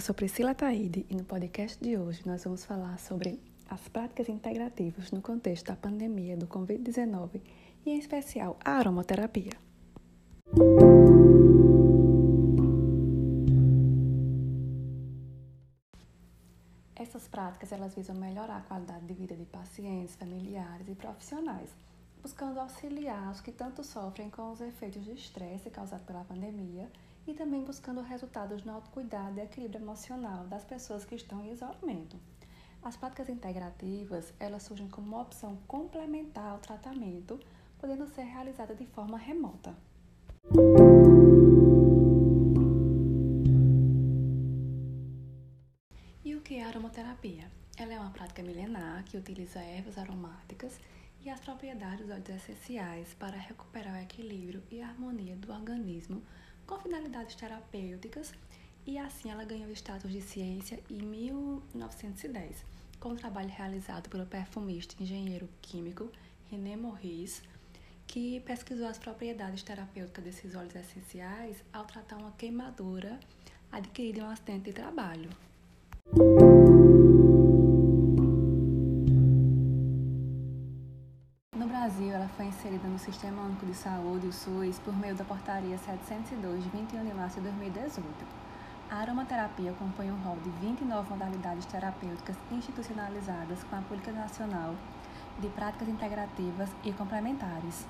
sou 0.00 0.14
Priscila 0.14 0.54
Taide 0.54 1.06
e 1.08 1.14
no 1.14 1.24
podcast 1.24 1.82
de 1.82 1.96
hoje 1.96 2.26
nós 2.26 2.42
vamos 2.42 2.64
falar 2.64 2.98
sobre 2.98 3.40
as 3.70 3.88
práticas 3.88 4.28
integrativas 4.28 5.12
no 5.12 5.22
contexto 5.22 5.66
da 5.66 5.76
pandemia 5.76 6.36
do 6.36 6.46
Covid-19 6.48 7.40
e, 7.86 7.90
em 7.90 7.98
especial, 7.98 8.58
a 8.64 8.72
aromaterapia. 8.72 9.52
Essas 16.96 17.28
práticas 17.28 17.70
elas 17.70 17.94
visam 17.94 18.16
melhorar 18.16 18.58
a 18.58 18.62
qualidade 18.62 19.06
de 19.06 19.14
vida 19.14 19.36
de 19.36 19.44
pacientes, 19.44 20.16
familiares 20.16 20.88
e 20.88 20.94
profissionais, 20.94 21.70
buscando 22.20 22.58
auxiliar 22.58 23.30
os 23.30 23.40
que 23.40 23.52
tanto 23.52 23.84
sofrem 23.84 24.28
com 24.28 24.50
os 24.50 24.60
efeitos 24.60 25.04
de 25.04 25.12
estresse 25.12 25.70
causado 25.70 26.04
pela 26.04 26.24
pandemia 26.24 26.90
e 27.26 27.34
também 27.34 27.64
buscando 27.64 28.00
resultados 28.00 28.64
no 28.64 28.72
autocuidado 28.72 29.38
e 29.38 29.42
equilíbrio 29.42 29.80
emocional 29.80 30.44
das 30.46 30.64
pessoas 30.64 31.04
que 31.04 31.14
estão 31.14 31.44
em 31.44 31.52
isolamento. 31.52 32.18
As 32.82 32.96
práticas 32.96 33.30
integrativas, 33.30 34.34
elas 34.38 34.62
surgem 34.62 34.88
como 34.88 35.06
uma 35.06 35.22
opção 35.22 35.56
complementar 35.66 36.52
ao 36.52 36.58
tratamento, 36.58 37.40
podendo 37.78 38.06
ser 38.06 38.24
realizada 38.24 38.74
de 38.74 38.84
forma 38.86 39.16
remota. 39.16 39.74
E 46.22 46.34
o 46.34 46.40
que 46.42 46.56
é 46.56 46.64
aromaterapia? 46.64 47.50
Ela 47.76 47.94
é 47.94 47.98
uma 47.98 48.10
prática 48.10 48.42
milenar 48.42 49.02
que 49.04 49.16
utiliza 49.16 49.60
ervas 49.60 49.96
aromáticas 49.96 50.78
e 51.24 51.30
as 51.30 51.40
propriedades 51.40 52.08
óleos 52.10 52.28
essenciais 52.28 53.14
para 53.14 53.36
recuperar 53.36 53.94
o 53.94 54.02
equilíbrio 54.02 54.62
e 54.70 54.82
a 54.82 54.88
harmonia 54.88 55.36
do 55.36 55.50
organismo 55.50 56.22
com 56.66 56.78
finalidades 56.78 57.34
terapêuticas 57.34 58.32
e 58.86 58.98
assim 58.98 59.30
ela 59.30 59.44
ganhou 59.44 59.70
status 59.72 60.10
de 60.10 60.20
ciência 60.20 60.78
em 60.90 61.02
1910, 61.02 62.64
com 63.00 63.10
um 63.10 63.16
trabalho 63.16 63.48
realizado 63.48 64.08
pelo 64.08 64.26
perfumista 64.26 64.94
e 64.98 65.04
engenheiro 65.04 65.48
químico 65.62 66.10
René 66.50 66.76
Morris, 66.76 67.42
que 68.06 68.40
pesquisou 68.40 68.86
as 68.86 68.98
propriedades 68.98 69.62
terapêuticas 69.62 70.24
desses 70.24 70.54
óleos 70.54 70.74
essenciais 70.74 71.62
ao 71.72 71.84
tratar 71.84 72.16
uma 72.16 72.32
queimadura 72.32 73.18
adquirida 73.72 74.20
em 74.20 74.22
um 74.22 74.30
acidente 74.30 74.64
de 74.64 74.72
trabalho. 74.72 75.30
Foi 82.34 82.46
inserida 82.46 82.88
no 82.88 82.98
Sistema 82.98 83.42
Único 83.42 83.66
de 83.66 83.74
Saúde, 83.74 84.26
o 84.26 84.32
SUS, 84.32 84.78
por 84.78 84.96
meio 84.96 85.14
da 85.14 85.22
Portaria 85.22 85.76
702, 85.76 86.64
de 86.64 86.70
21 86.70 87.04
de 87.04 87.12
março 87.12 87.36
de 87.36 87.42
2018. 87.42 88.02
A 88.90 89.00
aromaterapia 89.00 89.70
compõe 89.78 90.10
um 90.10 90.16
rol 90.22 90.38
de 90.42 90.48
29 90.66 91.10
modalidades 91.10 91.66
terapêuticas 91.66 92.36
institucionalizadas 92.50 93.62
com 93.64 93.76
a 93.76 93.82
Política 93.82 94.12
Nacional 94.12 94.74
de 95.38 95.48
Práticas 95.48 95.88
Integrativas 95.88 96.70
e 96.82 96.90
Complementares. 96.90 97.86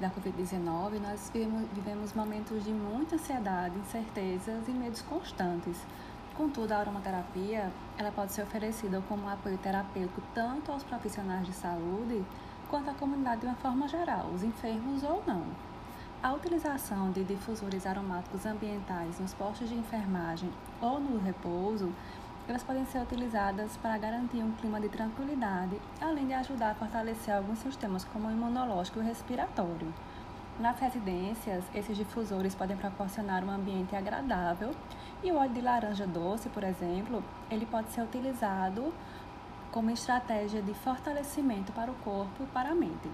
Da 0.00 0.10
Covid-19, 0.10 1.00
nós 1.00 1.32
vivemos 1.72 2.12
momentos 2.12 2.64
de 2.64 2.72
muita 2.72 3.16
ansiedade, 3.16 3.76
incertezas 3.78 4.68
e 4.68 4.70
medos 4.70 5.02
constantes. 5.02 5.76
Contudo, 6.36 6.72
a 6.72 6.78
aromaterapia 6.78 7.72
ela 7.96 8.12
pode 8.12 8.32
ser 8.32 8.42
oferecida 8.42 9.02
como 9.08 9.24
um 9.24 9.28
apoio 9.28 9.58
terapêutico 9.58 10.22
tanto 10.32 10.70
aos 10.70 10.84
profissionais 10.84 11.44
de 11.46 11.52
saúde 11.52 12.24
quanto 12.70 12.90
à 12.90 12.94
comunidade 12.94 13.40
de 13.40 13.46
uma 13.46 13.56
forma 13.56 13.88
geral, 13.88 14.26
os 14.32 14.44
enfermos 14.44 15.02
ou 15.02 15.22
não. 15.26 15.44
A 16.22 16.32
utilização 16.32 17.10
de 17.10 17.24
difusores 17.24 17.86
aromáticos 17.86 18.46
ambientais 18.46 19.18
nos 19.18 19.34
postos 19.34 19.68
de 19.68 19.74
enfermagem 19.74 20.50
ou 20.80 21.00
no 21.00 21.18
repouso, 21.18 21.92
elas 22.48 22.62
podem 22.62 22.86
ser 22.86 23.00
utilizadas 23.02 23.76
para 23.76 23.98
garantir 23.98 24.42
um 24.42 24.52
clima 24.52 24.80
de 24.80 24.88
tranquilidade, 24.88 25.78
além 26.00 26.26
de 26.26 26.32
ajudar 26.32 26.70
a 26.70 26.74
fortalecer 26.74 27.34
alguns 27.34 27.58
sistemas 27.58 28.04
como 28.04 28.26
o 28.26 28.30
imunológico 28.30 28.98
e 28.98 29.02
o 29.02 29.04
respiratório. 29.04 29.92
Nas 30.58 30.80
residências, 30.80 31.62
esses 31.74 31.96
difusores 31.96 32.54
podem 32.54 32.76
proporcionar 32.76 33.44
um 33.44 33.50
ambiente 33.50 33.94
agradável 33.94 34.74
e 35.22 35.30
o 35.30 35.36
óleo 35.36 35.52
de 35.52 35.60
laranja 35.60 36.06
doce, 36.06 36.48
por 36.48 36.64
exemplo, 36.64 37.22
ele 37.50 37.66
pode 37.66 37.90
ser 37.90 38.02
utilizado 38.02 38.92
como 39.70 39.90
estratégia 39.90 40.62
de 40.62 40.72
fortalecimento 40.72 41.70
para 41.72 41.90
o 41.90 41.94
corpo 41.96 42.44
e 42.44 42.46
para 42.46 42.70
a 42.70 42.74
mente. 42.74 43.10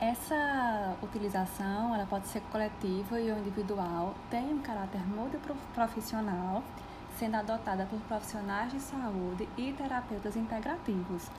Essa 0.00 0.96
utilização 1.00 1.94
ela 1.94 2.04
pode 2.06 2.26
ser 2.26 2.42
coletiva 2.50 3.20
e 3.20 3.30
individual, 3.30 4.14
tem 4.28 4.52
um 4.52 4.58
caráter 4.58 5.00
multiprofissional, 5.06 6.62
sendo 7.18 7.36
adotada 7.36 7.86
por 7.86 8.00
profissionais 8.00 8.72
de 8.72 8.80
saúde 8.80 9.48
e 9.56 9.72
terapeutas 9.72 10.36
integrativos. 10.36 11.30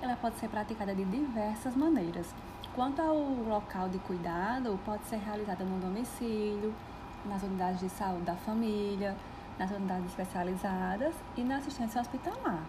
Ela 0.00 0.16
pode 0.16 0.38
ser 0.38 0.48
praticada 0.48 0.94
de 0.94 1.04
diversas 1.04 1.74
maneiras, 1.76 2.34
Quanto 2.74 3.00
ao 3.00 3.16
local 3.16 3.88
de 3.88 4.00
cuidado, 4.00 4.76
pode 4.84 5.04
ser 5.04 5.18
realizada 5.18 5.62
no 5.62 5.78
domicílio, 5.78 6.74
nas 7.24 7.40
unidades 7.44 7.78
de 7.78 7.88
saúde 7.88 8.24
da 8.24 8.34
família, 8.34 9.16
nas 9.56 9.70
unidades 9.70 10.06
especializadas 10.06 11.14
e 11.36 11.44
na 11.44 11.58
assistência 11.58 12.00
hospitalar. 12.00 12.64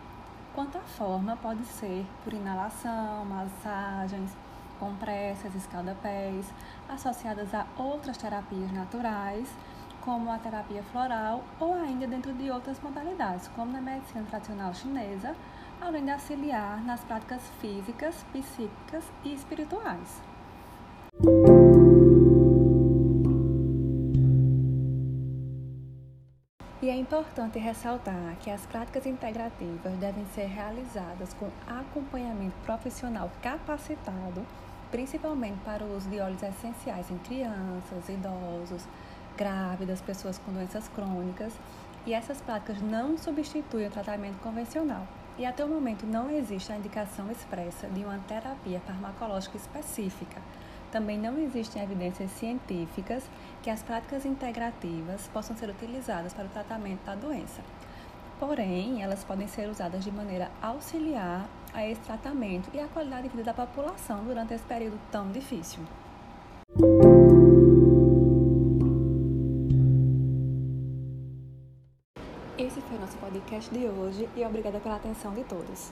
Quanto 0.53 0.77
à 0.77 0.81
forma, 0.81 1.35
pode 1.37 1.65
ser 1.65 2.05
por 2.23 2.31
inalação, 2.33 3.25
massagens, 3.25 4.29
compressas, 4.79 5.55
escaldapés, 5.55 6.53
associadas 6.87 7.51
a 7.55 7.65
outras 7.75 8.15
terapias 8.15 8.71
naturais, 8.71 9.49
como 10.05 10.31
a 10.31 10.37
terapia 10.37 10.83
floral 10.83 11.43
ou 11.59 11.73
ainda 11.73 12.05
dentro 12.05 12.31
de 12.33 12.51
outras 12.51 12.79
modalidades, 12.79 13.47
como 13.49 13.71
na 13.71 13.81
medicina 13.81 14.23
tradicional 14.29 14.71
chinesa, 14.73 15.35
além 15.81 16.05
de 16.05 16.11
auxiliar 16.11 16.81
nas 16.85 17.03
práticas 17.03 17.41
físicas, 17.59 18.23
psíquicas 18.31 19.03
e 19.23 19.33
espirituais. 19.33 20.21
E 26.81 26.89
é 26.89 26.95
importante 26.95 27.57
ressaltar 27.57 28.35
que 28.41 28.51
as 28.51 28.63
práticas 28.67 29.07
integrativas 29.07 29.97
devem 29.97 30.23
ser 30.35 30.45
realizadas 30.45 31.33
com 31.33 31.49
acompanhamento 31.65 32.55
profissional 32.63 33.31
capacitado, 33.41 34.45
principalmente 34.91 35.57
para 35.65 35.83
o 35.83 35.97
uso 35.97 36.07
de 36.07 36.19
óleos 36.19 36.43
essenciais 36.43 37.09
em 37.09 37.17
crianças, 37.17 38.07
idosos, 38.07 38.87
grávidas, 39.35 40.01
pessoas 40.01 40.37
com 40.37 40.51
doenças 40.51 40.87
crônicas. 40.89 41.53
E 42.05 42.13
essas 42.13 42.39
práticas 42.39 42.81
não 42.81 43.17
substituem 43.17 43.87
o 43.87 43.91
tratamento 43.91 44.37
convencional, 44.39 45.07
e 45.39 45.45
até 45.45 45.65
o 45.65 45.67
momento 45.67 46.05
não 46.05 46.29
existe 46.29 46.71
a 46.71 46.77
indicação 46.77 47.31
expressa 47.31 47.87
de 47.87 48.05
uma 48.05 48.19
terapia 48.27 48.79
farmacológica 48.81 49.57
específica. 49.57 50.39
Também 50.91 51.17
não 51.17 51.37
existem 51.39 51.81
evidências 51.81 52.29
científicas 52.31 53.23
que 53.63 53.69
as 53.69 53.81
práticas 53.81 54.23
integrativas 54.23 55.27
possam 55.33 55.57
ser 55.57 55.69
utilizadas 55.69 56.31
para 56.31 56.45
o 56.45 56.49
tratamento 56.49 57.03
da 57.03 57.15
doença. 57.15 57.61
Porém, 58.39 59.01
elas 59.01 59.23
podem 59.23 59.47
ser 59.47 59.67
usadas 59.67 60.03
de 60.03 60.11
maneira 60.11 60.51
auxiliar 60.61 61.49
a 61.73 61.85
esse 61.85 62.01
tratamento 62.01 62.69
e 62.73 62.79
a 62.79 62.87
qualidade 62.87 63.23
de 63.23 63.29
vida 63.29 63.43
da 63.43 63.53
população 63.53 64.23
durante 64.23 64.53
esse 64.53 64.63
período 64.63 64.99
tão 65.11 65.31
difícil. 65.31 65.81
Esse 72.57 72.79
foi 72.79 72.97
o 72.97 73.01
nosso 73.01 73.17
podcast 73.17 73.69
de 73.69 73.85
hoje 73.85 74.29
e 74.33 74.45
obrigada 74.45 74.79
pela 74.79 74.95
atenção 74.95 75.33
de 75.33 75.43
todos. 75.43 75.91